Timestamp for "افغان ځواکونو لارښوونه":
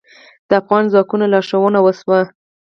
0.61-1.79